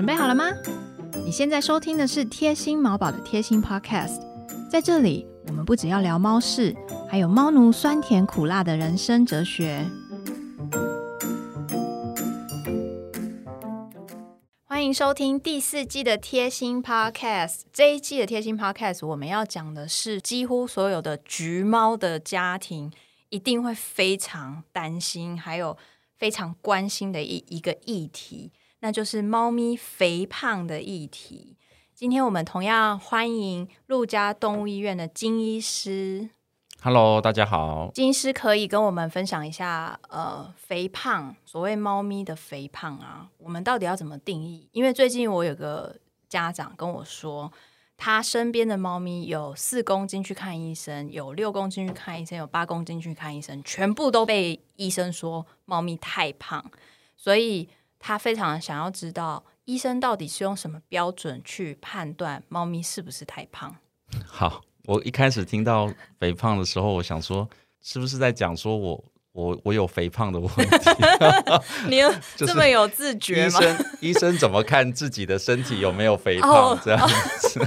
[0.00, 0.50] 准备好了吗？
[1.26, 4.18] 你现在收听的是贴心毛宝的贴心 Podcast，
[4.70, 6.74] 在这里我们不只要聊猫事，
[7.06, 9.84] 还有猫奴酸甜苦辣的人生哲学。
[14.64, 17.64] 欢迎收听第四季的贴心 Podcast。
[17.70, 22.90] 这一季的贴心 Podcast，我们要讲的是几乎所有的橘猫的家庭
[23.28, 25.76] 一定会非常担心，还有
[26.16, 28.50] 非常关心的一一个议题，
[28.80, 31.56] 那就是猫咪肥胖的议题。
[31.94, 36.30] 今天我们同样欢迎陆家动物医院的金医师。
[36.82, 37.90] Hello，大家好。
[37.92, 44.66] 金医师可以跟我们分享一下，呃，肥胖，所谓猫咪的肥胖啊，我们到底要怎么定义？
[44.72, 47.52] 因为最近我有个家长跟我说，
[47.98, 56.64] 他身边的猫咪有四公斤去看医生，有六公斤去看医生，有八公斤去看医生，全部都被医生说猫咪太胖，
[57.14, 57.68] 所以
[58.00, 63.76] 他非常想要知道医生到底是用什么标准去判断猫咪是不是太胖。
[64.26, 67.48] 好，我一开始听到肥胖的时候，我想说，
[67.80, 70.90] 是不是在讲说我我我有肥胖的问题？
[71.88, 73.60] 你有 就是这么有自觉吗？
[73.60, 76.80] 医生医生怎么看自己的身体有没有肥哦胖？
[76.84, 77.60] 这样子，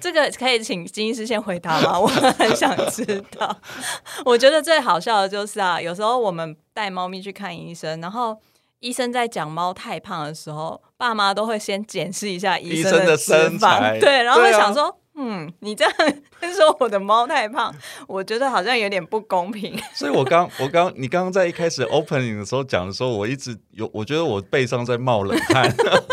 [0.00, 1.98] 这个可以请金医师先回答吗？
[1.98, 3.04] 我很想知
[3.36, 3.60] 道。
[4.24, 8.40] 我觉得最好笑的就是啊，有时候我们带猫咪去看医生，然后
[8.82, 14.98] 医生在讲猫太胖的时候，爸妈都会先检视一下医医生的身，材对，然后会想说。
[15.14, 15.92] 嗯，你这样
[16.56, 17.70] 说我的猫太胖，
[18.08, 19.78] 我觉得好像有点不公平。
[19.92, 25.70] 所以我刚我刚你刚刚在一开始 opening 的时候讲的时候，我一直有我觉得我背上在冒冷汗，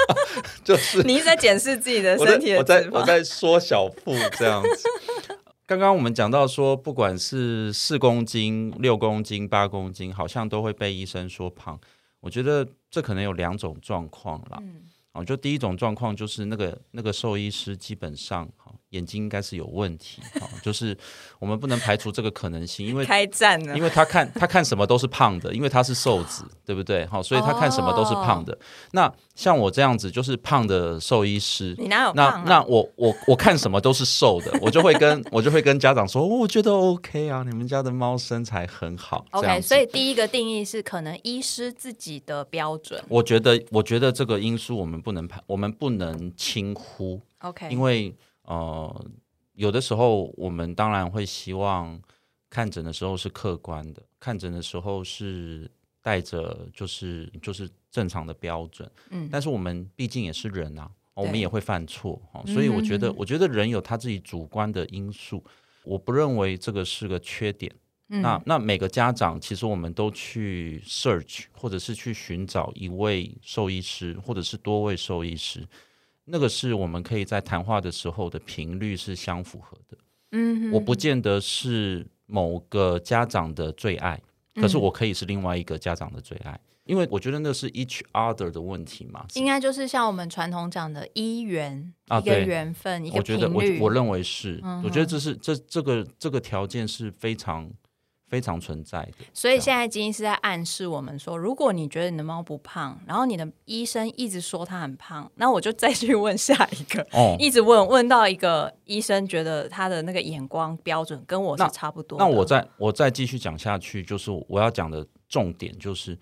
[0.65, 4.89] 就是你一直在检视自己的身体的在我在，我在缩小腹这样子。
[5.65, 11.79] 刚刚我们讲到说，不管是四公斤、六公斤、八公斤，好像都会被医生说胖。
[12.19, 14.59] 我觉得这可能有两种状况啦。
[14.61, 20.97] 嗯哦，就第一种状况就是那个那个兽医师基本上哈、眼睛应该是有问题哈、就是
[21.37, 23.83] 我们不能排除这个可能性，因为开战了因。
[23.83, 27.05] 为他看他看什么都是胖的，因为他是瘦子，对不对？
[27.05, 28.57] 好，所以他看什么都是胖的。
[28.91, 32.45] 那像我这样子就是胖的兽医师，你哪有那胖啊？
[32.47, 39.23] 那我我我看什么都是瘦的，我就会跟我就会跟家长说，哦我觉得 OK 啊，你们家的猫身材很好。
[39.31, 43.01] 这 OK，样所以第一个定义是可能医师自己的标准。
[43.07, 48.13] 我觉得我觉得这个因素我们不能排，我们不能轻忽，OK，因为
[48.49, 49.05] 呃
[49.53, 52.01] 有的时候我们当然会希望
[52.49, 55.69] 看诊的时候是客观的，看诊的时候是
[56.01, 59.29] 带着就是就是正常的标准，嗯。
[59.31, 63.15] 但是我们毕竟也是人啊，我们也会犯错，哦所以我觉得嗯。
[63.17, 65.43] 我觉得人有他自己主观的因素，
[65.83, 67.71] 我不认为这个是个缺点。
[68.07, 68.21] 嗯。
[68.21, 75.67] 那那每个家长，其实我们都去 search，或者是去寻找一位兽医师，或者是多位兽医师，
[76.29, 79.97] 那个是我们可以在谈话的时候的频率是相符合的。
[80.31, 84.21] 嗯我不见得是某个家长的最爱，
[84.55, 89.25] 可是我可以是另外一个家长的最爱，因为我觉得那是 each other 的问题嘛。
[89.33, 93.63] 应该就是像我们传统讲的一缘，一个缘分，一个我觉得我。
[93.79, 97.67] 我认为是，嗯我觉得这是这这个这个条件是非常
[98.29, 99.25] 非常存在的。
[99.33, 112.23] 所以现在基因是在暗示我们说，如果你觉得你的猫不胖，然后你的医生一直说它很胖，那我就再去问下一个，哦，一直问问到一个医生觉得他的那个眼光标准跟我是差不多的。
[112.23, 116.17] 那我再我再继续讲下去，就是我要讲的重点就是，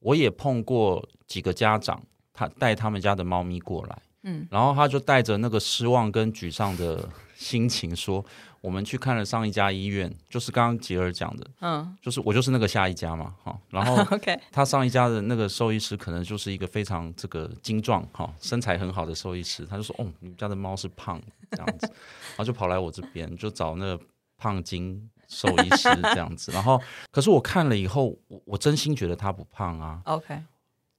[0.00, 2.02] 我也碰过几个家长，
[2.32, 8.24] 他带他们家的猫咪过来，嗯，然后他就带着那个失望跟沮丧的心情说，
[8.66, 11.96] 我们去看了上一家医院，就是刚刚杰儿讲的，嗯。
[12.02, 21.22] 就是我就是那个下一家嘛，哈，然后， OK，他上一家的那个兽医师可能就是一个非常这个精壮哈、身材很好的兽医师，他就说哦，你们家的猫是胖
[21.52, 21.86] 这样子，
[22.34, 24.04] 然后就跑来我这边就找那个
[24.36, 30.42] 胖精兽医师这样子，然后可是我看了以后，我我真心觉得他不胖啊，OK，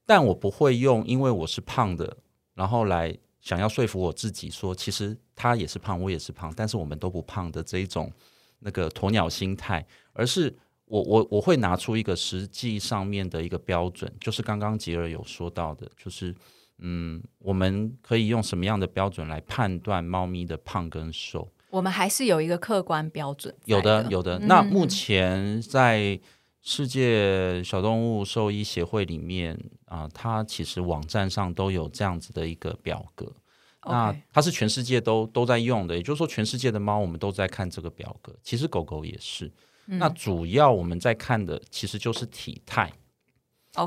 [0.06, 2.16] 但我不会用因为我是胖的，
[2.54, 8.12] 然后来想要说服我自己说，其实他也是胖，我也是胖，但是我们都不胖的这一种
[8.60, 10.56] 那个鸵鸟心态，而是
[10.86, 16.34] 我我我会拿出一个实际上面的一个标准，就是刚刚吉尔有说到的，就是
[16.80, 21.48] 嗯，我们可以用什么样的标准来判断猫咪的胖跟瘦？
[21.69, 24.39] 我们还是有一个客观标准在有的，的，有的。
[24.39, 26.19] 嗯那目前在
[26.62, 33.31] 世界小动物兽医协会里面啊、它其实网站上都有这样子的一个表格。
[33.86, 38.36] 那它是全世界都都在用的，也就是说，全世界的猫我们都在看这个表格。
[38.44, 39.45] 其实狗狗也是。
[39.89, 42.92] 嗯那主要我们在看的其实就是体态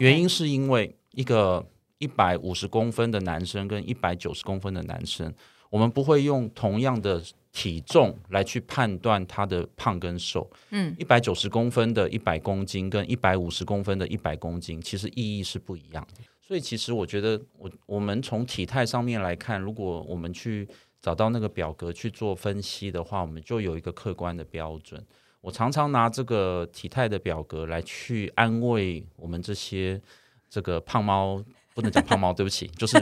[0.01, 1.69] 原因是因为一个
[1.99, 5.31] 一百五十公分的男生跟一百九十公分的男生，
[5.71, 7.23] 我们不会用同样的
[7.53, 10.51] 体重来去判断他的胖跟瘦。
[10.71, 16.23] 嗯，一百九十公分的一百公斤跟一百五十公分的一百公斤，其实意义是不一样的。
[16.41, 20.69] 所以其实我觉得，我我们从体态上面来看，如果我们去
[21.01, 25.01] 找到那个表格去做分析的话，我们就有一个客观的标准。
[25.41, 30.01] 我常常拿这个体态的表格来去安慰我们这些
[30.49, 31.43] 这个胖猫，
[31.75, 32.97] 不能讲胖猫，对不起，就是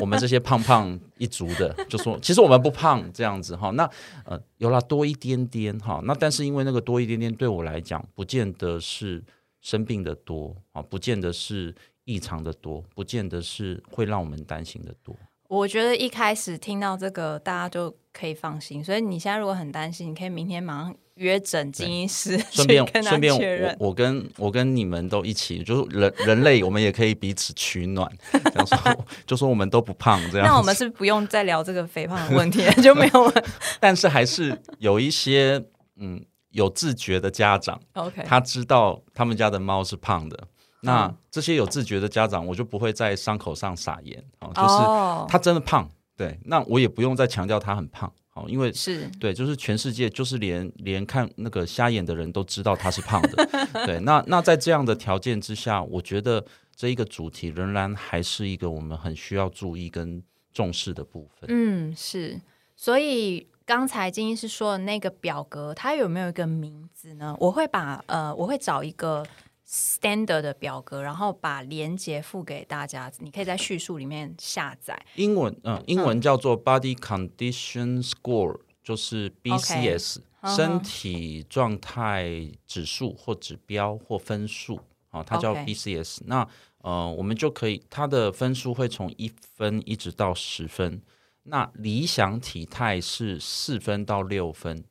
[0.00, 3.70] 我们这些胖胖一族的，就说其实我们不胖这样子哈。
[3.70, 3.88] 那
[4.24, 9.22] 呃，有了多一点点哈，那但是因为那个多一点点对我来讲，不见得是
[9.60, 11.74] 生病的多啊，不见得是
[12.04, 15.14] 异常的多，不见得是会让我们担心的多。
[15.48, 18.84] 我觉得一开始听到这个，大家就可以放心。
[18.84, 23.34] 所以你现在如果很担心，你可以明天马上约诊精医师，顺便顺便。
[23.78, 30.46] 我我跟我跟你们都一起，就是人 人类，我们也可以彼此取暖，这样说就说我们都不胖这样。
[30.46, 33.44] 那我们是不用再聊这个肥胖的问题，就没有了。
[33.78, 35.62] 但是还是有一些
[35.96, 40.38] 嗯有自觉的家长，OK，他知道他们家的猫是胖的。
[40.80, 53.48] 那嗯这些有自觉的家长，我就不会在伤口上撒盐，哦，就是哦，他真的胖，对，那我也不用再强调他很胖，好，因为是对，就是全世界，就是连连看那个瞎眼的人都知道他是胖的。
[53.84, 56.44] 对，那那在这样的条件之下，我觉得
[56.76, 61.48] 这一个主题仍然还是一个我们很需要注意跟重视的部分。
[61.48, 62.40] 嗯是，
[62.76, 67.36] 所以刚才金医师说的那个表格，它有没有一个名字呢？
[67.40, 69.26] 我会把呃，我会找一个
[69.68, 74.98] standard 的表格，然后把连接付给大家，你可以在叙述里面下载。
[75.16, 80.20] 英文，嗯、英文叫做 Body Condition Score，就是 BCS，、
[80.56, 84.80] 身体状态指数或指标或分数
[85.10, 86.20] 啊，它叫 BCS。
[86.24, 86.48] 那
[86.78, 91.02] 呃，我们就可以，它的分数会从一分一直到十分。
[91.42, 94.84] 那理想体态是四分到六分，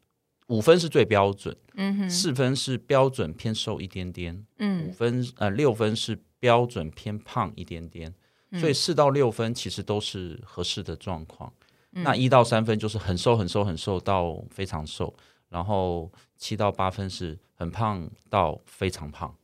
[0.47, 8.13] 五分是最标准，嗯哼，四分是标准偏瘦一点点，五嗯分呃六分是标准偏胖一点点，
[8.51, 11.51] 嗯所以四到六分其实都是合适的状况。
[11.91, 15.13] 嗯那一到三分就是很瘦很瘦很瘦到非常瘦，
[15.49, 19.35] 然后七到八分是很胖到非常胖。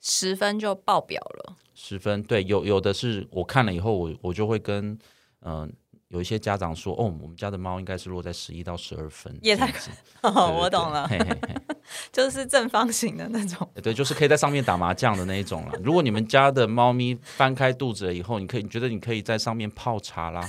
[0.00, 1.56] 十分就爆表了。
[1.74, 4.92] 十分对，有有的是我看了以后，我我就会跟
[5.40, 5.68] 嗯、呃
[6.14, 9.90] 有一些家长说，哦，我们家的猫应该是落在十一到十二分，也太这样子
[10.22, 11.76] 对对我懂了，嘿嘿嘿
[12.12, 13.68] 就是正方形的那种。
[13.82, 15.72] 对，就是可以在上面打麻将的那一种了。
[15.82, 20.48] 如果你们家的猫咪翻开肚子了以后，你可以，你觉得你可以在上面泡茶啦，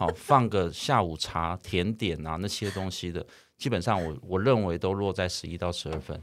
[0.00, 3.24] 好放个下午茶、甜点啊那些东西的，
[3.56, 6.20] 基本上我我认为都落在十一到十二分。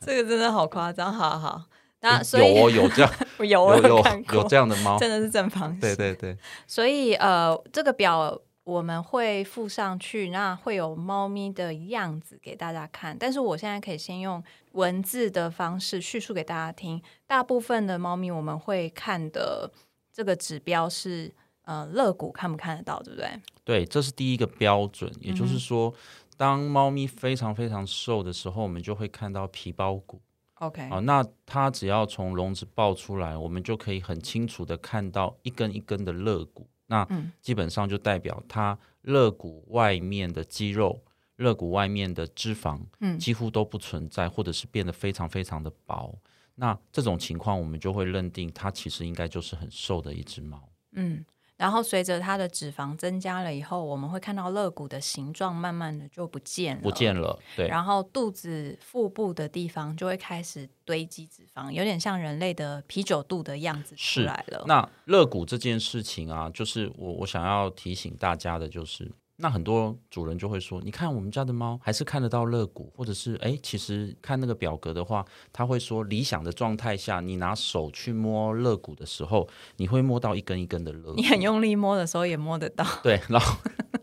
[0.00, 1.62] 这个真的好夸张，好好。
[2.04, 5.80] 那所以有哦，有这样， 有有有有这样的猫， 真的是正方形。
[5.80, 6.36] 对对对，
[6.66, 13.16] 所以呃，这个表我们会附上去，那会有猫咪的样子给大家看。
[13.18, 14.42] 但是我现在可以先用
[14.72, 17.02] 文字的方式叙述给大家听。
[17.26, 19.70] 大部分的猫咪我们会看的
[20.12, 21.30] 这个指标是
[21.64, 23.28] 呃肋骨看不看得到，对不对？
[23.64, 25.92] 对，这是第一个标准，也嗯就是说，
[26.36, 30.20] 当猫咪非常非常瘦的时候，我们就会看到皮包骨。
[30.60, 36.68] OK，好，那它只要从笼子抱出来，我们就可以很清楚的看到一根一根的肋骨。
[36.86, 41.02] 那嗯基本上就代表它肋骨外面的肌肉、
[41.36, 46.16] 肋骨外面的脂肪，嗯几乎都不存在，或者是变得非常非常的薄。
[46.54, 50.68] 那这种情况，我们就会认定它其实应该就是很瘦的一只猫。
[50.92, 51.24] 嗯。
[51.56, 64.64] 然后随着它的脂肪增加了以后，我们会看到肋骨的形状慢慢的就不见了，不见了，对，然后肚子腹部的地方就会开始堆积脂肪，有点像人类的啤酒肚的样子出是来了。
[64.66, 81.24] 那肋骨这件事情啊，就是我我想要提醒大家的，就是那很多主人就会说，你看我们家的猫还是看得到肋骨，或者是哎，其实看那个表格的话，他会说理想的状态下，你拿手去摸肋骨的时候，你会摸到一根一根的肋骨你。
[81.24, 83.56] 很用力摸的时候也摸得到，对，然后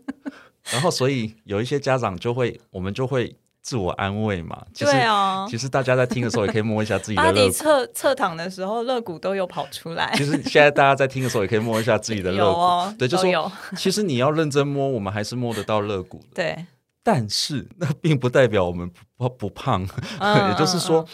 [0.70, 4.60] 然后所以有一些家长就会，我们就会自我安慰嘛。
[4.74, 5.46] 其实、对啊。
[5.48, 7.52] 其实大家在听的时候也可以摸一下自己的肋骨。
[7.52, 12.44] 侧侧躺的时候，肋骨都有跑出来，其实现在大家在听的时候也可以摸一下自己的 肋骨。
[12.44, 16.26] 哦，对就是有，其实你要认真摸，我们还是摸得到肋骨的。
[16.34, 16.66] 对，
[17.02, 19.86] 但是那并不代表我们不不胖，
[20.18, 21.06] 嗯 也就是说，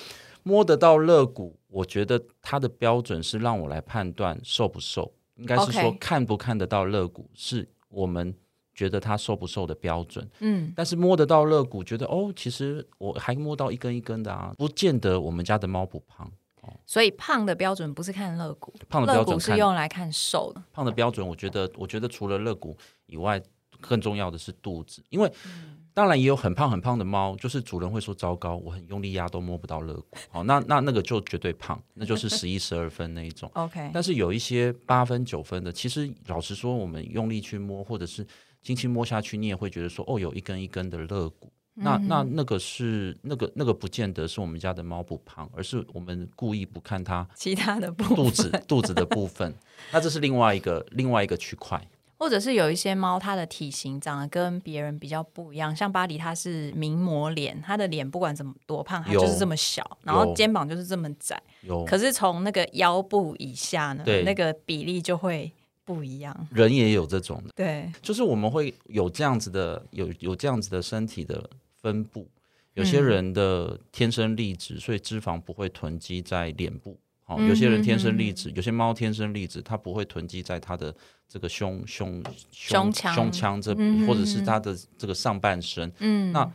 [0.42, 8.34] 摸得到肋骨，我觉得它的标准是让我来判断瘦不瘦，应该是说看不看得到肋骨是我们
[8.78, 10.24] 觉得它瘦不瘦的标准。
[10.38, 16.30] 嗯但是摸得到肋骨，觉得哦，其实我还摸到一根一根的啊，不见得我们家的猫不胖。
[16.60, 20.62] 哦所以胖的标准不是看肋骨，胖的标准是用来看瘦的。
[20.72, 23.42] 胖的标准，我觉得，我觉得除了肋骨以外，
[23.80, 25.32] 更重要的是肚子，因为
[25.94, 33.50] 当然也有很胖很胖的猫，就是主人会说糟糕，我很用力压都摸不到肋骨，好，那那那个就绝对胖，那就是 十一十二分那一种。
[33.54, 38.26] OK，但是有一些八分九分的，其实老实说，我们用力去摸，或者是
[38.68, 41.06] 轻轻摸下去，你也会觉得说，哦，有一根一根的肋
[41.38, 41.50] 骨。
[41.72, 49.54] 那那那个是那个那个不见得是我们家的猫不胖，而是我们故意不看它其他的部肚子肚子的部分。
[49.90, 51.82] 那这是另外一个另外一个区块。
[52.20, 61.40] 或者是有一些猫，它的体型长得跟别人比较不一样，像巴黎，它是名模脸，它的脸不管怎么多胖，它就是这么小，然后肩膀就是这么窄。
[61.62, 65.52] 有可是从那个腰部以下呢对，那个比例就会
[65.88, 66.36] 不一样。
[66.52, 71.48] 人也有这种的，对，就是我们会有这样子的有有这样子的身体的
[71.80, 72.28] 分布。
[72.74, 76.98] 有些嗯人的天生丽质，所以脂肪不会囤积在脸部。
[77.24, 80.94] 哦，嗯有些人天生丽质，有些猫天生丽质，它不会囤积在它的
[81.26, 85.90] 这个胸胸胸腔胸腔这，嗯或者是它的这个上半身。
[86.00, 86.48] 嗯，那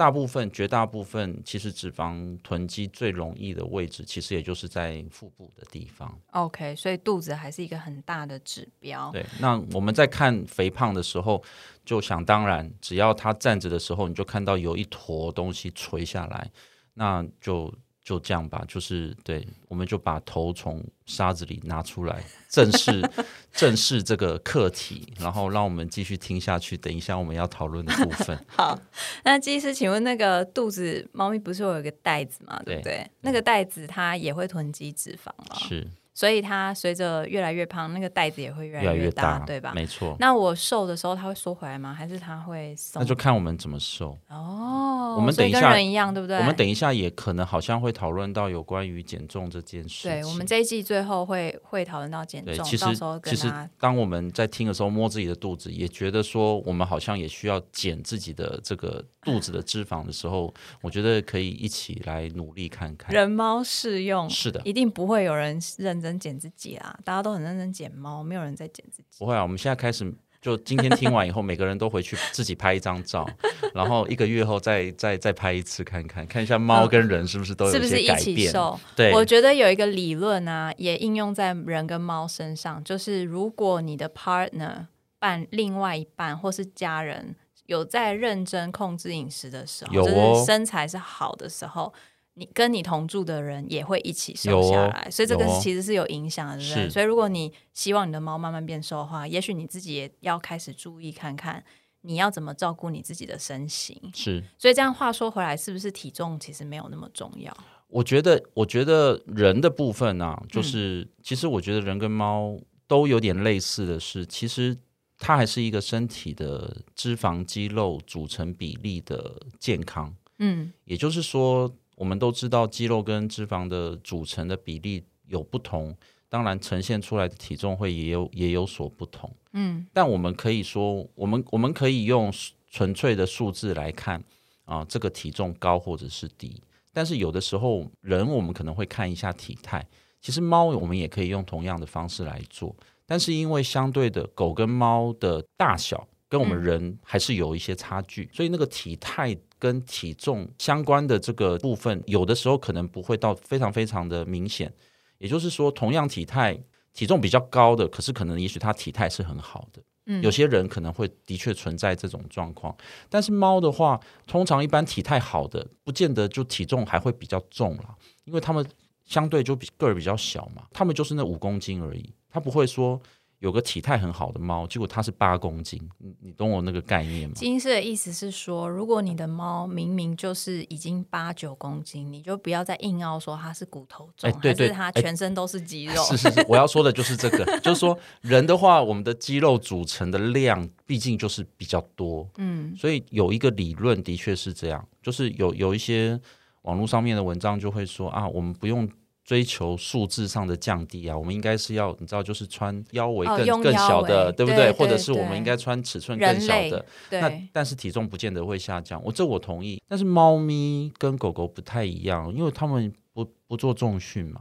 [0.00, 6.18] 大部分、绝大部分，其实脂肪囤积最容易的位置，其实也就是在腹部的地方。
[6.30, 9.10] OK，所以肚子还是一个很大的指标。
[9.12, 11.42] 对，那我们在看肥胖的时候，
[11.84, 16.50] 就想当然，只要他站着的时候，你就看到有一坨东西垂下来，
[16.94, 17.70] 那就
[18.10, 23.08] 就这样吧，就是对，我们就把头从沙子里拿出来，正视
[23.52, 26.76] 正视这个课题，然后让我们继续听下去。
[26.76, 28.76] 等一下我们要讨论的部分， 好，
[29.22, 33.08] 那技师，请问那个肚子，猫咪不是有一个袋子吗，对不对？
[33.20, 35.56] 那个袋子它也会囤积脂肪吗？
[35.68, 39.72] 是所以它随着越来越胖，那个袋子也会越越来越来大，对吧？
[39.74, 40.16] 没错。
[40.18, 41.94] 那我瘦的时候，它会缩回来吗？
[41.94, 43.00] 还是它会松？
[43.00, 44.18] 那就看我们怎么瘦。
[44.28, 46.36] 哦，我们等一下人一样，对不对？
[46.38, 50.10] 我们等一下也可能好像会讨论到有关于减重这件事情。
[50.10, 52.84] 对，我们这一季最后会会讨论到减对，重，其实
[53.24, 63.14] 其实当我们在听的时候，摸自己的肚子，也觉得说我们好像也需要减自己的这个肚子的脂肪的时候，我觉得可以一起来努力看看。
[63.14, 69.18] 人猫适用，是的，一定不会有人认真减自己啦，大家都很认真减猫，没有人在减自己。
[69.18, 70.12] 不会啊，我们现在开始。
[70.42, 73.28] 就今天听完以后，每个人都回去自己拍一张照，
[73.74, 78.48] 然后一个月后再再再拍一次，看看看一下猫跟人是不是都有是不是一起。
[78.48, 78.80] 瘦？
[78.96, 84.86] 对，我觉得有一个理论啊，也应用在人跟猫身上，就是如果你的 partner
[85.18, 87.36] 伴另外一半或是家人
[87.70, 91.92] 有在认真控制饮食的时候，有哦就是身材是好的时候。
[92.34, 96.84] 你跟你同住的人也会一起瘦下来，所以这个其实是有影响的，对不对？
[96.84, 101.62] 是所以如果你希望你的猫慢慢变瘦的话，也许你自己也要开始注意看看，
[102.02, 104.00] 你要怎么照顾你自己的身形。
[104.14, 107.54] 是所以这样话说回来，是不是体重其实没有那么重要？
[107.88, 114.74] 我觉得，我觉得人的部分啊，嗯就是、其实我觉得人跟猫都有点类似的是，其实
[115.20, 120.12] 它还是一个身体的脂肪肌肉组成比例的健康。
[120.38, 125.94] 嗯也就是说，我们都知道肌肉跟脂肪的组成的比例有不同，
[126.30, 129.30] 当然呈现出来的体重会也有也有所不同。
[129.52, 132.32] 嗯但我们可以说，我们我们可以用
[132.66, 134.24] 纯粹的数字来看
[134.64, 136.62] 啊，这个体重高或者是低。
[136.92, 139.86] 但是有的时候，人我们可能会看一下体态。
[140.22, 142.74] 其实猫我们也可以用同样的方式来做，
[143.10, 154.72] 但是因为相对的狗跟猫的大小跟我们人还是有一些差距，所以那个体态跟体重相关的这个部分，有的时候可能不会到非常非常的明显。
[155.18, 156.56] 也就是说，同样体态
[156.92, 159.82] 体重比较高的，可是可能也许它体态是很好的。
[160.06, 162.72] 嗯有些人可能会的确存在这种状况，
[163.08, 168.64] 但是猫的话，通常一般体态好的，不见得就体重还会比较重了，因为它们
[169.04, 173.00] 相对就比个儿比较小嘛，它们就是那五公斤而已，它不会说
[173.38, 177.34] 有个体态很好的猫，结果它是八公斤，你你懂我那个概念吗？
[177.34, 186.02] 金色的意思是说，如果你的猫明明就是已经八九公斤，你就不要再硬要说它是骨头重，哎对对还是它哎全身都是肌肉。
[186.04, 196.20] 是是是，我要说的就是这个，就是说人的话，我们的肌肉组成的量毕竟就是比较多，嗯所以有一个理论的确是这样，就是有有一些
[196.62, 198.86] 网络上面的文章就会说啊，我们不用
[199.30, 206.84] 追求数字上的降低啊，我们应该是要你知道，就是穿腰围更、更小的，对不对或者是我们应该穿尺寸更小的。
[207.10, 209.80] 那，但是体重不见得会下降，我这我同意。
[209.86, 214.40] 但是猫咪跟狗狗不太一样，因为它们不不做重训嘛。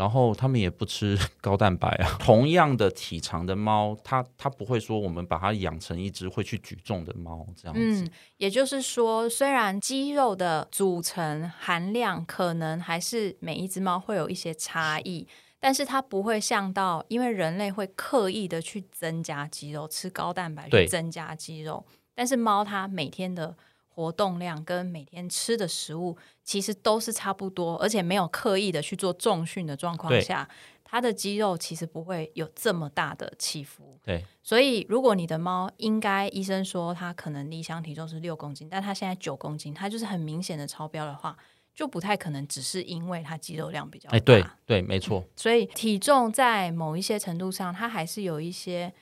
[0.00, 2.16] 然后他们也不吃 高蛋白啊。
[2.24, 8.04] 同样的体长的猫，它它不会说我们把它养成一只会去举重的猫这样子。
[8.04, 15.28] 嗯，也就是说，虽然肌肉的组成含量可能还是每一只猫会有一些差异，
[15.58, 23.54] 但是它不会像到，因为人类会刻意的去增加肌肉，吃高蛋白去增加肌肉，但是猫它每天的
[24.00, 30.48] 活动量跟每天吃的食物其实都是差不多，而且没有刻意的去做重训的状况下，
[30.82, 33.98] 它的肌肉其实不会有这么大的起伏。
[34.02, 41.36] 对所以，如果你的猫应该医生说它可能理想体重是六公斤，但它现在九公斤，它就是很明显的超标的话，
[41.74, 44.16] 就不太可能只是因为它肌肉量比较大。
[44.16, 48.92] 哎，对对，没错，所以体重在某一些程度上，它还是有一些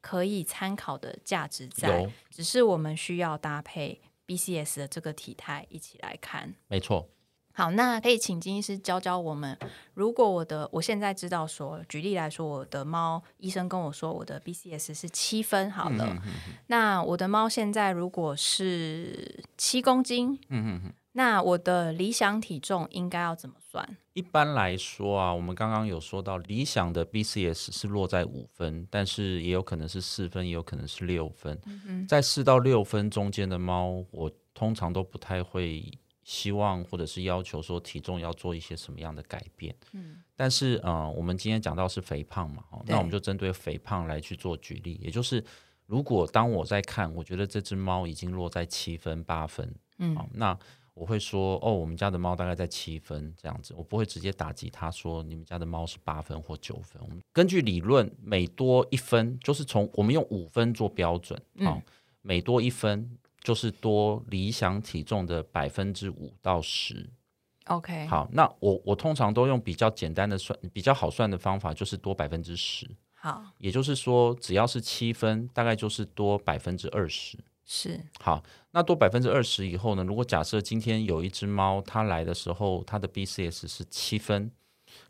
[0.00, 6.54] 可以参考的价值在，只是我们需要搭配 BCS 的这个体态一起来看。
[6.68, 7.08] 没错。
[7.52, 9.58] 好，那可以请金医师教教我们，
[9.94, 16.32] 如果我的我现在知道说，举例来说，我的猫医生跟我说我的 BCS 是七分好了，嗯
[16.68, 20.92] 那我的猫现在如果是七公斤，嗯嗯嗯。
[21.12, 23.96] 那我的理想体重应该要怎么算？
[24.12, 31.58] 一般来说啊，我们刚刚有说到理想的 BCS 是落在五分，但是也有可能是四分，也有可能是六分。
[32.08, 35.84] 在四到六分中间的猫，我通常都不太会
[36.22, 39.74] 希望或者是要求说体重要做一些什么样的改变。
[39.92, 45.42] 嗯，但是呃，我们今天讲到是肥胖嘛，哦，那我们就针对肥胖来去做举例，也就是
[45.86, 50.58] 如果当我在看，我觉得这只猫已经落在七分八分，嗯好，那
[50.98, 57.00] 我会说哦，我们家的猫大概在七分这样子，我不会直接打击它说你们家的猫是八分或九分。
[57.02, 61.80] 我们根据理论，每多一分就是从我们用五分做标准，好、
[62.22, 63.08] 每多一分
[63.40, 67.08] 就是多理想体重的百分之五到十。
[67.66, 72.88] OK，，好，那我我通常都用比较简单的算、比较好算的方法，就是多百分之十。
[73.12, 77.36] 好，也就是说，只要是七分，大概就是多百分之二十。
[77.70, 80.02] 是好，那多百分之二十以后呢？
[80.02, 84.50] 如果假设今天有一只猫，它来的时候它的 BCS 是七分，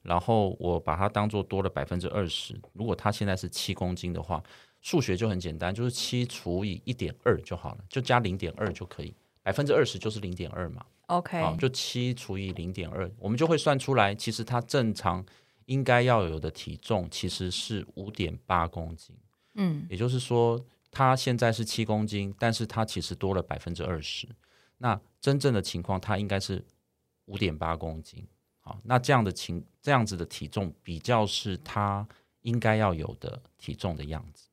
[0.02, 4.42] 然后我把它当做多了百分之二十，如果它现在是七公斤的话，
[4.80, 10.84] 数学就很简单，就是七除以一点二就好了，就加零点二就可以，百分之二十就是零点二嘛。
[11.06, 15.24] OK，好，就七除以零点二，我们就会算出来，其实它正常
[15.66, 19.16] 应该要有的体重其实是五点八公斤。
[19.54, 24.28] 嗯，也就是说，它现在是七公斤，但是它其实多了百分之二十。
[24.78, 26.64] 那真正的情况，它应该是
[27.26, 28.26] 五点八公斤。
[28.60, 32.06] 好，那这样的情这样子的体重，比较是他
[32.42, 34.48] 应该要有的体重的样子。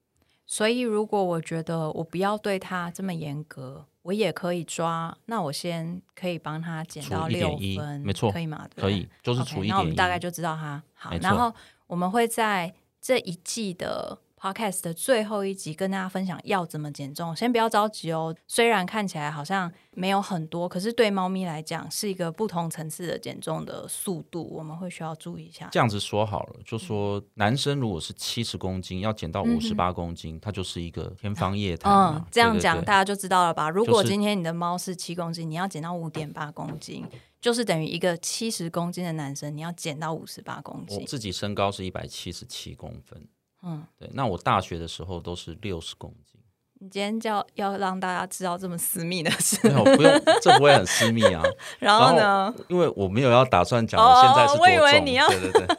[0.46, 8.70] 所以如果我觉得我不要对他这么严格，我也可以抓，那我先可以帮他减到六1.1分，没错可以吗？
[8.76, 9.70] 可以，就是除一点一。
[9.70, 11.54] 那我们大概就知道它好然后
[11.88, 17.36] 我们会在这一季的 podcast 的最后一集跟大家分享要怎么减重。
[17.36, 25.70] 先不要着急哦，虽然看起来好像没有很多，可是对猫咪来讲是一个不同层次的减重的速度，我们会需要注意一下。
[25.72, 32.18] 这样子说好了，就说男生如果是七十公斤，要减到五十八公斤，它就是一个天方夜谭嘛。
[32.18, 33.70] 嗯，这样讲大家就知道了吧？
[33.70, 37.06] 如果今天你的猫是七公斤，你要减到五点八公斤，
[37.40, 41.00] 就是等于一个七十公斤的男生，你要减到五十八公斤。
[41.00, 43.28] 我自己身高是一百七十七公分，
[43.66, 46.40] 嗯，对，那我大学的时候都是六十公斤。
[46.80, 51.42] 你今天叫要让大家知道这么私密的事，没有，不用， 这不会很私密啊。
[51.80, 55.78] 然后呢，因为我没有要打算讲现在是多我以重，为你要对对对。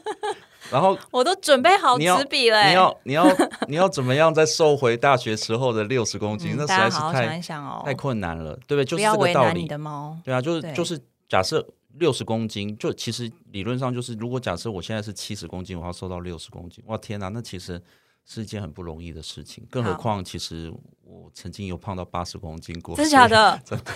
[0.70, 3.26] 然后 我都准备好纸笔了欸、你要你要
[3.68, 6.54] 你要怎么样再瘦回大学时候的六十公斤？
[6.54, 7.40] 嗯那实在是太
[7.84, 8.84] 太困难了，对不对？
[8.84, 9.68] 就不是这个道理。
[9.68, 10.16] 的猫。
[10.24, 11.64] 对啊，就是就是假设
[11.98, 17.80] 六十公斤，就其实理论上就是，如果假设我现在是七十公斤，我要瘦到六十公斤，哇天哪，那其实
[18.24, 19.66] 是一件很不容易的事情。
[19.70, 23.60] 更何况，其实我曾经有胖到八十公斤过，真的假的？
[23.64, 23.78] 真？
[23.78, 23.92] 的？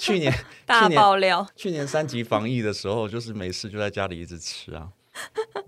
[0.00, 0.32] 去年
[0.66, 4.90] 大爆料，去年三级防疫的时候，就是没事就在家里一直吃啊，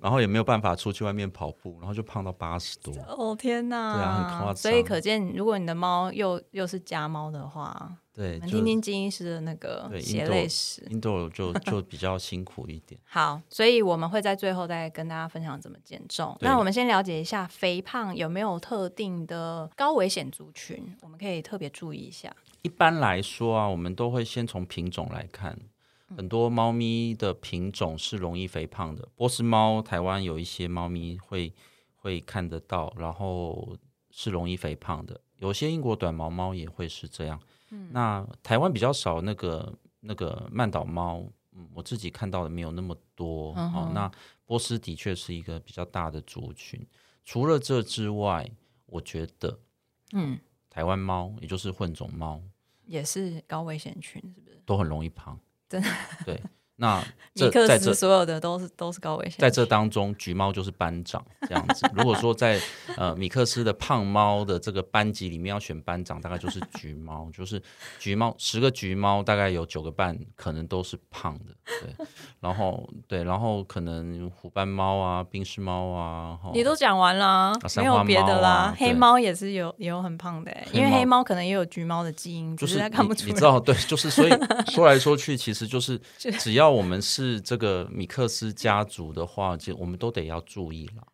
[0.01, 2.93] 然后也没有办法出去外面跑步，然后就胖到八十多。
[3.09, 3.95] 哦天哪！
[3.95, 10.87] 对啊很夸张所以可见，如果你的猫又又是家猫的话，对，听听金医师的那个对血泪史。
[10.91, 13.01] 印度 就就比较辛苦一点。
[13.07, 16.37] 好，所以我们会在最后再跟大家分享怎么减重。
[16.41, 22.35] 那我们先了解一下肥胖有没有特定的高危险族群，我们可以特别注意一下。
[22.63, 25.57] 一般来说啊，我们都会先从品种来看。
[26.15, 31.53] 很多猫咪的品种是容易肥胖的，波斯猫，台湾有一些猫咪会
[31.97, 33.77] 会看得到，然后
[34.11, 35.21] 是容易肥胖的。
[35.39, 37.41] 有些英国短毛猫也会是这样。
[37.91, 43.53] 那台湾比较少那个那个曼岛猫，嗯，我自己看到的没有那么多。
[43.57, 44.11] 嗯哼哦，那
[44.47, 46.87] 波斯的确是一个比较大的族群。
[47.25, 48.49] 除了这之外，
[48.87, 49.59] 我觉得
[50.13, 50.39] 嗯，
[50.71, 52.41] 台湾猫，也就是混种猫，
[52.87, 54.63] 也是高危险群，是不是？
[54.65, 55.39] 都很容易胖。
[55.69, 55.89] 真的
[56.25, 56.41] 对。
[56.77, 57.03] 那
[57.35, 61.87] 这在这斯所有的都是都是高危险，在这当中，橘猫就是班长这样子。
[61.95, 62.59] 如果说在
[62.97, 67.63] 呃米克斯的胖猫的这个班级里面要选班长，大概就是橘猫，就是
[67.99, 72.07] 橘猫十个橘猫，大概有九个半可能都是胖的，对。
[72.41, 78.51] 然后对，然后可能虎斑猫啊、冰狮猫啊，吼你都讲完了，没有别的啦。
[78.51, 83.27] 啊黑猫也是有也有很胖的欸，因为黑猫可能也有橘猫的基因，就是它看不出来。
[83.27, 84.31] 你你知道，对，就是所以
[84.71, 86.01] 说来说去，其实就是
[86.39, 91.07] 只要我们是这个米克斯家族的话，就我们都得要注意了。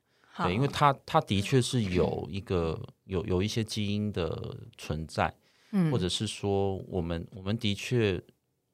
[0.44, 5.34] 对，因为他他的确是有一个有有一些基因的存在，
[5.72, 5.90] 嗯。
[5.92, 8.20] 或者是说我们我们的确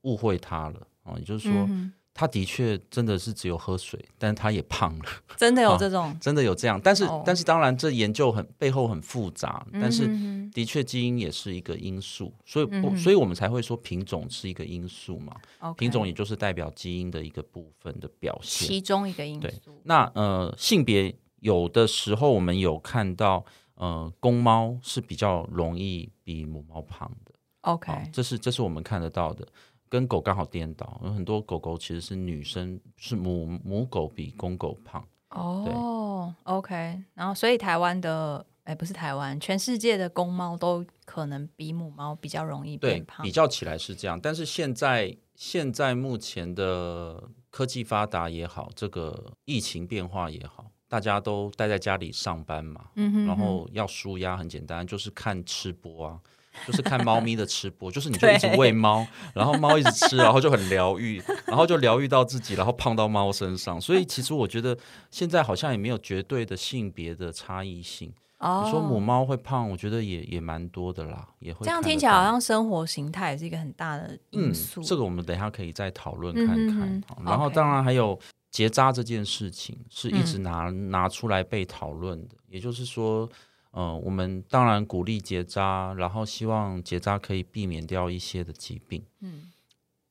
[0.02, 5.04] 误会他了啊，也就是说，嗯它的确真的是只有喝水，但是它也胖了，
[5.36, 6.80] 真的有这种，真的有这样。
[6.82, 18.66] 但是、哦但是当然这研究很背后很复杂，但是嗯的确基因也是一个因素，所以不、嗯所以我们才会说品种是一个因素嘛，哼品种也就是代表基因的一个部分的表现。
[18.66, 19.80] 其中一个因对素。
[19.84, 23.44] 那呃，性别有的时候我们有看到，
[23.76, 29.46] 呃，公猫是比较容易比母猫胖的，OK，哦，这是这是我们看得到的，
[29.88, 43.32] 跟狗刚好颠倒，有很多狗狗其实是女生，是母母狗比公狗胖，哦，OK，然后所以台湾的，哎，不是台湾，全世界的公猫都可能比母猫比较容易对变，胖比。
[43.32, 56.20] 较起来是这样，但是现在现在目前的科技发达也好，这个疫情变化也好，大家都待在家里上班嘛，嗯哼然后要舒压很简单，就是看吃播啊，
[56.66, 63.80] 就是看猫咪的吃播， 就是你就一直喂猫，然后猫一直吃，然后就很疗愈， 然后就疗愈到自己，然后胖到猫身上。
[63.80, 64.76] 所以其实我觉得
[65.10, 68.12] 现在好像也没有绝对的性别的差异性。
[68.38, 76.56] 哦，你说母猫会胖，我觉得也也蛮多的啦，也会这样听起来好像生活形态也是一个很大的因嗯素。，这个我们等一下可以再讨论看看。
[76.56, 78.16] 嗯哼哼好然后当然还有
[78.52, 83.28] 结扎这件事情是一嗯直拿、拿出来被讨论的，也就是说，
[83.70, 89.04] 呃，我们当然鼓励结扎，然后希望结扎可以避免掉一些的疾病。
[89.20, 89.50] 嗯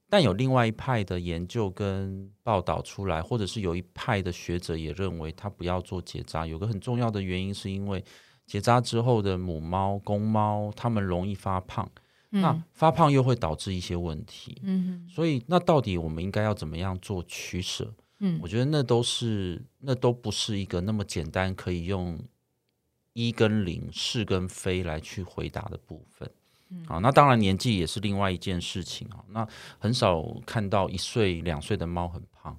[0.10, 8.02] 但有另外一派的研究跟报道出来，或者是有一派的学者也认为他不要做结扎，有个很重要的原因是因为
[8.46, 11.86] 结扎之后的母猫、公猫，它们容易发胖，
[12.30, 14.58] 那嗯发胖又会导致一些问题。
[14.64, 17.94] 嗯所以，那到底我们应该要怎么样做取舍？
[18.20, 22.18] 嗯我觉得那都是那都不是一个那么简单可以用
[23.18, 26.30] 一跟零、是跟非来去回答的部分。
[26.70, 29.24] 嗯好，那当然年纪也是另外一件事情啊。
[29.30, 29.48] 那
[29.80, 32.56] 很少看到一岁、两岁的猫很胖，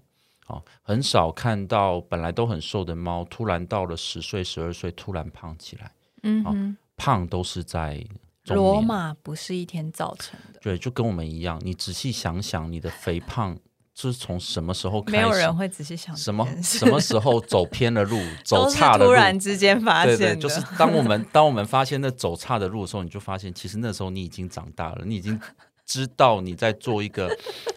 [0.46, 5.92] 啊，很少看到本来都很瘦的猫，突然到了十岁、十二岁突然胖起来。
[6.24, 8.04] 嗯哼，胖都是在
[8.46, 13.56] 罗马不是一天造成的，对，就跟我们一样，你仔细想想，你的肥胖
[14.02, 15.16] 是从什么时候开始？
[15.16, 19.06] 没有人会仔细想什么什么时候走偏了路， 走差了路？
[19.06, 25.40] 突然之间发对对，现的，就是当我们当我们发现那走差的路的时候，你就发现其实那时候你已经长大了，你已经
[25.84, 27.34] 知道你在做一个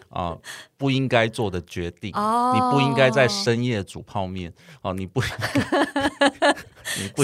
[0.10, 0.38] 啊、
[0.76, 5.76] 不应该做的决定，哦你不应该在深夜煮泡面哦，你不应该，你不
[6.26, 6.56] 应该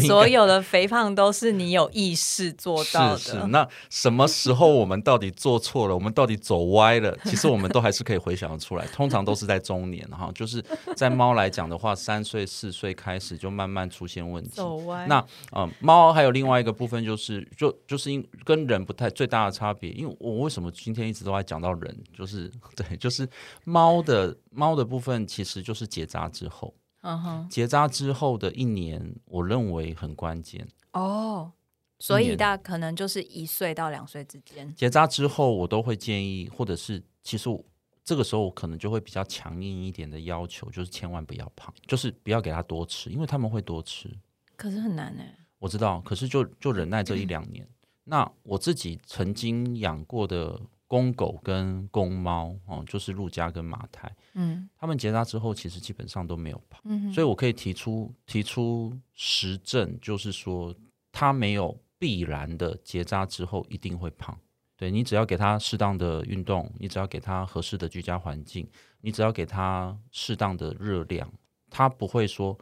[0.01, 3.17] 所有的肥胖都是你有意识做到的。
[3.17, 5.93] 是是，那什么时候我们到底做错了？
[5.93, 7.17] 我们到底走歪了？
[7.25, 10.63] 其实我们都还是可以回想得出来， 通常都是在中年哈，就是
[10.95, 14.51] 在猫来讲的话，三岁四岁开始就慢慢出现问题。
[14.55, 23.27] 走歪，那呃，猫还有另外一个部分就是，就就是因跟人不太最大的差别，因为我为什么今天一直都在讲到人，就是对，就是
[23.63, 26.73] 猫的猫的部分，其实就是结扎之后，
[27.09, 30.67] 嗯哼，结扎之后的一年，我认为很关键。
[30.91, 31.53] 哦，
[31.99, 34.75] 所以年大可能就是一岁到两岁之间。
[34.75, 37.63] 结扎之后，我都会建议，或者是其实我
[38.03, 44.13] 这个时候我可能就会比较强硬一点的要求，就是千万不要胖，就是不要给他多吃，因为他们会多吃。
[44.57, 47.65] 可是很难哎，我知道，可是就就忍耐这一两年。
[48.03, 60.73] 那我自己曾经养过的公狗跟公猫哦，就是陆家跟马太，嗯他们结扎之后其实基本上都没有胖，嗯，所以我可以提出提出实证，就是说
[61.11, 64.37] 它没有必然的结扎之后一定会胖。
[64.77, 68.69] 对你只要给它适当的运动，你只要给它合适的居家环境，
[69.01, 71.27] 你只要给它适当的热量，
[71.71, 72.55] 它不会说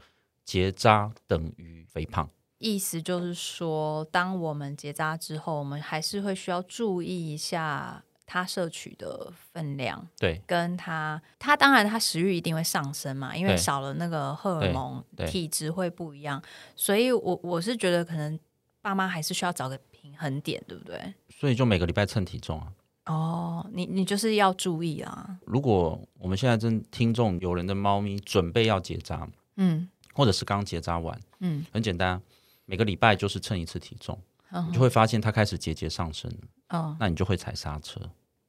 [0.45, 2.29] 结扎等于肥胖。
[2.57, 10.41] 意思就是说，当我们结扎之后，我们还是会需要注意一下他摄取的分量，对。
[10.45, 16.41] 跟他他当然他食欲一定会上升嘛，因为少了那个荷尔蒙，体质会不一样，
[16.75, 18.39] 所以我我是觉得可能
[18.81, 21.13] 爸妈还是需要找个平衡点，对不对？
[21.29, 22.71] 所以就每个礼拜称体重啊。
[23.05, 29.89] 哦，你你就是要注意啊，如果我们现在正听众有人的猫咪准备要结扎，嗯。
[30.17, 32.21] 或者是刚结扎完，嗯，很简单，
[32.63, 34.34] 每个礼拜就是称一次体重，嗯
[34.67, 37.99] 你就会发现它开始节节上升了，哦，那你就会踩刹车。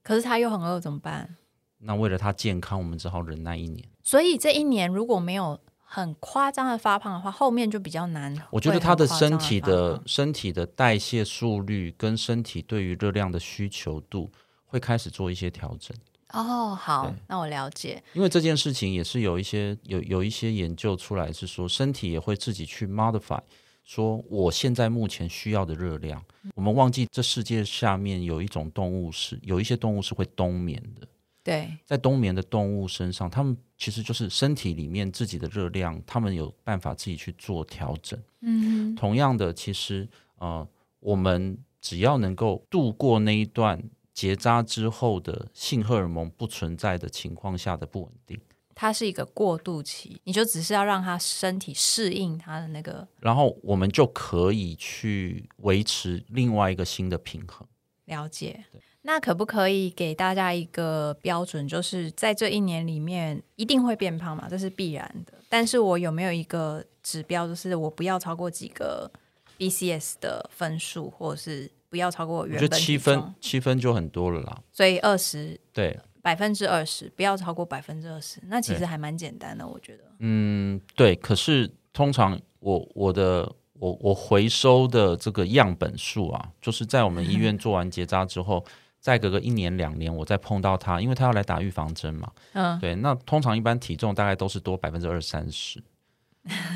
[0.02, 1.36] 可是他又很饿怎么办？
[1.78, 3.86] 那为了它健康，我们只好忍耐一年。
[4.02, 8.36] 所以这一年如果没有很夸张的发胖的话，后面就比较难。
[8.50, 14.30] 我觉得他的身体的身体的代谢速率跟身体对于热量的需求度
[14.64, 15.96] 会开始做一些调整。
[16.30, 18.02] 哦，好，那我了解。
[18.14, 23.40] 因为这件事情也是有一些有有一些研究出来是说，身体也会自己去 modify，
[23.86, 26.22] 说我现在目前需要的热量。
[26.54, 31.06] 我们忘记这世界下面有一种动物是有一些动物是会冬眠的，
[31.44, 38.20] 对，在冬眠的动物身上，它们其实就是身体里面自己的热量，它们有办法自己去做调整。
[38.40, 40.68] 嗯同样的，其实呃，
[40.98, 43.80] 我们只要能够度过那一段
[44.12, 48.40] 结扎之后的性荷尔蒙不存在的情况下的不稳定，
[48.76, 57.66] 它是一个过渡期，你就只是要让它身体适应它的那个然后我们就可以去维持另外一个新的平衡。
[58.04, 58.64] 了解。
[59.00, 64.48] 那可不可以给大家一个标准，就是在这一年里面一定会变胖嘛？
[64.50, 65.32] 这是必然的。
[65.48, 69.10] 但是我有没有一个指标，就是我不要超过几个
[69.58, 73.34] BCS 的分数，或者是不要超过我觉得原本七分？
[73.40, 74.60] 七分就很多了啦。
[74.72, 78.40] 所以二十对，百分之二十，不要超过百分之二十。
[78.48, 80.02] 那其实还蛮简单的，我觉得。
[80.18, 81.14] 嗯，对。
[81.14, 88.64] 可是通常我我的我我回收的这个样本数啊，就是在我们医院做完结扎之后，
[88.98, 92.28] 再隔个一年两年，我再碰到它，因为它要来打预防针嘛。
[92.54, 95.80] 嗯，对，那通常一般体重大概都是多百分之二三十。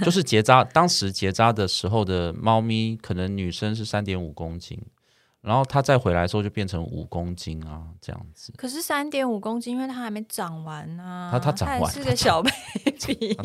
[0.04, 4.80] 就是结扎，当时结扎的时候的猫咪，可能女生是三点五公斤，
[5.42, 8.52] 然后它再回来的时候就变成五公斤啊，这样子。
[8.56, 13.34] 可是三点五公斤，因为它还没长完呢、它它长完是个小 baby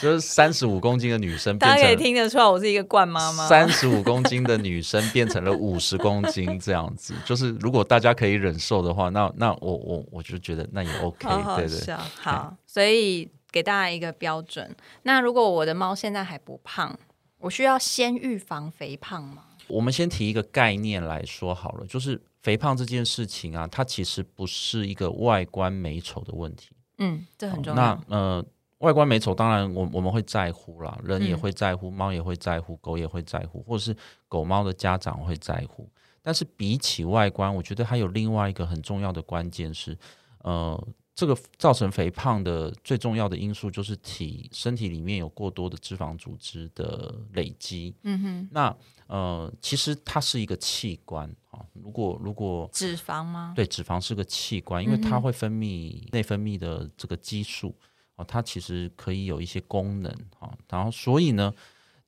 [0.00, 3.46] 就是三十五公斤的女生变大家可以成听得出来，我是一个惯妈妈。
[3.46, 7.14] 三十五公斤的女生变成了五十公斤这样子。
[7.26, 11.78] 就是如果大家可以忍受的话，那那我我我就觉得那也 OK，好好对对。
[11.80, 11.98] 笑。
[12.16, 14.74] 好，所以给大家一个标准。
[15.02, 16.98] 那如果我的猫现在还不胖，
[17.38, 19.44] 我需要先预防肥胖吗？
[19.68, 26.70] 我们先提一个概念来说好了，就是肥胖这件事情啊，它其实不是一个外观美丑的问题。
[26.98, 28.16] 嗯，这很重要那。
[28.16, 28.44] 呃，
[28.78, 33.94] 外观美丑当然我我们会在乎啦，人也嗯会在乎，猫也会在乎，狗也会在乎，或者是
[34.26, 35.88] 狗猫的家长会在乎。
[36.22, 39.96] 但是比起外观，我觉得还有另外一个很重要的关键是，
[40.42, 47.92] 呃，这个造成肥胖的最重要的因素就是体身体里面有过多的脂肪组织的累积。
[48.04, 48.76] 嗯哼，那
[49.08, 51.58] 呃，其实它是一个器官啊。
[51.72, 53.52] 如果如果脂肪吗？
[53.56, 57.74] 对脂肪是个器官，因为它会分泌内分泌的这个激素
[58.14, 60.56] 啊，它其实可以有一些功能啊。
[60.70, 61.52] 然后所以呢，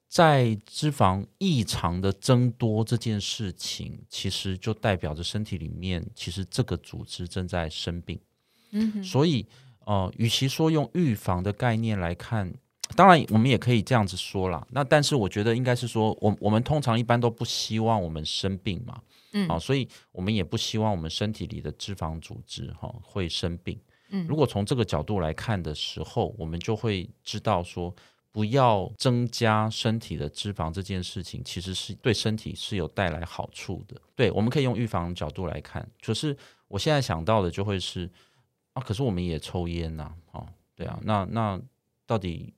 [0.07, 8.21] 在脂肪异常的增多这件事情，其实就代表着身体里面其实这个组织正在生病。
[8.71, 9.47] 嗯，所以
[9.85, 12.53] 呃，与其说用预防的概念来看，
[12.97, 14.67] 当然我们也可以这样子说啦。
[14.71, 19.01] 那但是我觉得应该是说，我我们通常一般都不希望我们生病嘛，
[19.33, 23.79] 嗯好、所以我们也不希望我们身体里的脂肪组织哈、会生病。
[24.11, 27.95] 嗯如果从这个角度来看的时候，我们就会知道说，
[28.33, 34.01] 不要增加身体的脂肪这件事情，其实是对身体是有带来好处的。
[34.17, 35.89] 对，我们可以用预防角度来看。
[36.05, 38.11] 可是我现在想到的就会是
[38.73, 41.61] 啊，可是我们也抽烟呐、啊，哦，对啊，那那
[42.07, 42.55] 到底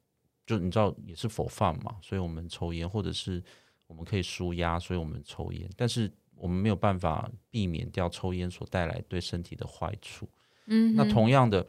[0.47, 3.43] 就你知道也是否犯嘛，所以我们抽烟，或者是
[3.87, 10.29] 我们可以舒压，所以我们抽烟，但是我们没有办法避免掉抽烟所带来对身体的坏处。
[10.67, 11.67] 嗯，那同样的，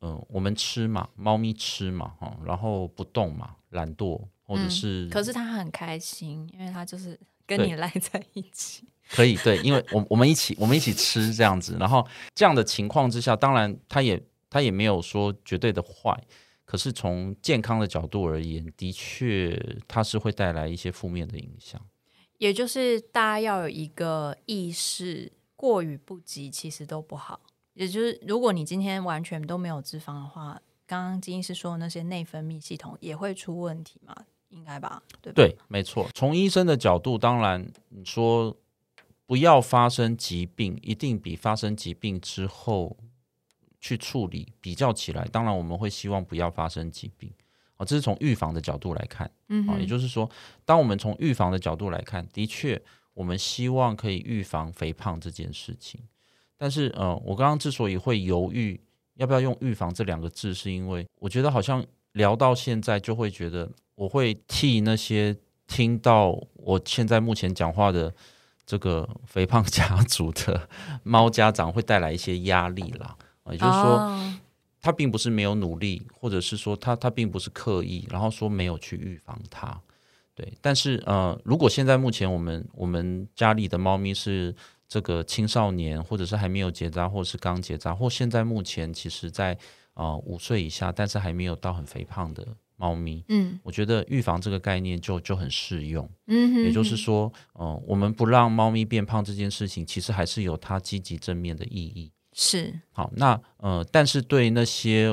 [0.00, 8.86] 嗯、我们吃嘛，猫咪吃嘛，哈、然后不动嘛，懒惰，或者嗯是、可是它很开心，因为它就是跟你赖在一起。
[9.08, 12.04] 可以对，因为我我们一起我们一起吃这样子，然后
[12.34, 16.20] 这样的情况之下，当然他也他也没有说绝对的坏，
[16.64, 19.56] 可是从健康的角度而言，的确
[19.86, 21.80] 它是会带来一些负面的影响。
[22.38, 27.40] 也就是大家要有一个意识，过于不及其实都不好。
[27.74, 34.14] 也就是如果你今天完全都没有脂肪的话，刚刚金医师说的那些内分泌系统也会出问题嘛？
[34.48, 35.02] 应该吧？
[35.20, 35.34] 对吧？
[35.34, 36.08] 对，没错。
[36.14, 38.56] 从医生的角度，当然你说
[39.26, 42.96] 不要发生疾病，一定比发生疾病之后
[43.80, 47.30] 去处理比较起来，当然我们会希望不要发生疾病。
[47.76, 50.30] 哦，这是从预防的角度来看，嗯啊，也就是说，
[50.64, 52.80] 当我们从预防的角度来看，的确，
[53.12, 56.00] 我们希望可以预防肥胖这件事情。
[56.56, 58.80] 但是，呃，我刚刚之所以会犹豫
[59.16, 68.14] 要不要用“预防”这两个字，是因为我觉得好像聊到现在，就会觉得我会替那些听到我现在目前讲话的
[68.64, 70.68] 这个肥胖家族的
[71.02, 73.16] 猫家长会带来一些压力啦。
[73.50, 74.38] 也就是说。
[74.78, 79.76] 他并不是没有努力，或者是说他他并不是刻意，然后说没有去预防它，
[80.32, 80.52] 对。
[80.60, 84.54] 但是呃，如果现在目前我们我们家里的猫咪是
[84.86, 89.58] 这个青少年，或者是还没有结扎，或是刚结扎，或现在目前其实在
[89.94, 92.46] 呃五岁以下，但是还没有到很肥胖的
[92.76, 96.08] 猫咪，嗯我觉得预防这个概念就就很适用。
[96.26, 102.12] 嗯哼，也就是说，呃，我们不让猫咪变胖这件事情，其实还是有它积极正面的意义。
[102.32, 105.10] 是好，那呃，但是对那些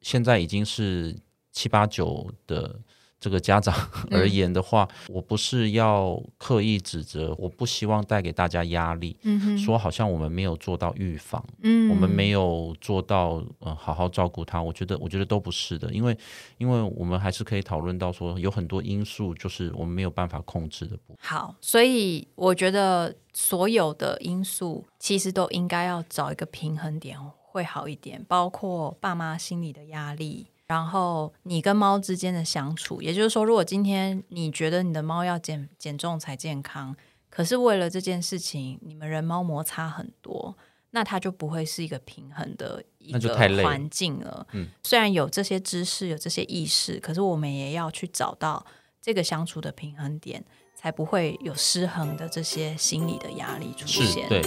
[0.00, 1.16] 现在已经是
[1.52, 2.80] 七八九的
[3.20, 3.74] 这个家长
[4.10, 11.88] 而言的话，我不是要刻意指责，我不希望带给大家压力，嗯哼，说好像我们没有做到预防，嗯。
[11.88, 16.16] 我们没有做到呃好好照顾他，我觉得我觉得都不是的，因为
[16.58, 21.16] 因为我们还是可以讨论到说有很多因素就是我们没有办法控制的部分。
[21.18, 27.18] 好，所以我觉得所有的因素其实都应该要找一个平衡点
[27.50, 33.02] 会好一点，包括爸妈心理的压力，然后你跟猫之间的相处。
[33.02, 36.94] 也就是说，如果今天你觉得你的猫要减减重才健康，
[37.28, 40.56] 可是为了这件事情，你们人猫摩擦很多。
[40.90, 44.46] 那它就不会是一个平衡的一个环境了。
[44.52, 48.64] 嗯，虽然有这些知识，有这些意识，可是我们也要去找到
[48.98, 50.42] 这个相处的平衡点，
[50.74, 54.26] 才不会有失衡的这些心理的压力出现。
[54.30, 54.42] 对。